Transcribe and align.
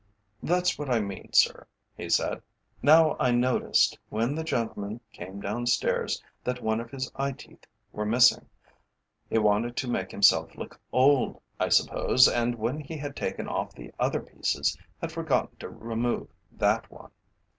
"That's 0.41 0.79
what 0.79 0.89
I 0.89 0.99
mean, 0.99 1.31
sir," 1.31 1.67
he 1.95 2.09
said. 2.09 2.41
"Now 2.81 3.15
I 3.19 3.29
noticed, 3.29 3.99
when 4.09 4.33
the 4.33 4.43
gentleman 4.43 4.99
came 5.13 5.39
downstairs, 5.39 6.23
that 6.43 6.63
one 6.63 6.79
of 6.79 6.89
his 6.89 7.11
eye 7.17 7.33
teeth 7.33 7.67
were 7.91 8.03
missing. 8.07 8.49
He 9.29 9.37
wanted 9.37 9.77
to 9.77 9.87
make 9.87 10.09
himself 10.09 10.55
look 10.55 10.81
old, 10.91 11.39
I 11.59 11.69
suppose, 11.69 12.27
and 12.27 12.55
when 12.55 12.79
he 12.79 12.97
had 12.97 13.15
taken 13.15 13.47
off 13.47 13.75
the 13.75 13.93
other 13.99 14.21
pieces, 14.21 14.75
had 14.99 15.11
forgotten 15.11 15.55
to 15.57 15.69
remove 15.69 16.29
that 16.51 16.89
one. 16.89 17.11